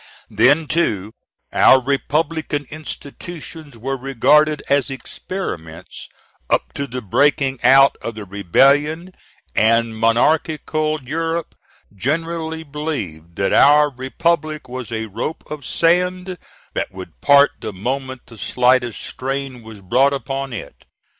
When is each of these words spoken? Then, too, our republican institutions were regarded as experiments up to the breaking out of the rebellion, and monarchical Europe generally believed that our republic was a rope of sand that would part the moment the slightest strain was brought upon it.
Then, 0.31 0.65
too, 0.65 1.13
our 1.53 1.79
republican 1.79 2.65
institutions 2.71 3.77
were 3.77 3.95
regarded 3.97 4.63
as 4.67 4.89
experiments 4.89 6.09
up 6.49 6.73
to 6.73 6.87
the 6.87 7.03
breaking 7.03 7.59
out 7.63 7.97
of 8.01 8.15
the 8.15 8.25
rebellion, 8.25 9.11
and 9.55 9.95
monarchical 9.95 11.03
Europe 11.03 11.53
generally 11.95 12.63
believed 12.63 13.35
that 13.35 13.53
our 13.53 13.91
republic 13.93 14.67
was 14.67 14.91
a 14.91 15.05
rope 15.05 15.43
of 15.51 15.67
sand 15.67 16.39
that 16.73 16.91
would 16.91 17.21
part 17.21 17.51
the 17.59 17.71
moment 17.71 18.23
the 18.25 18.39
slightest 18.39 18.99
strain 19.01 19.61
was 19.61 19.81
brought 19.81 20.13
upon 20.13 20.51
it. 20.51 20.85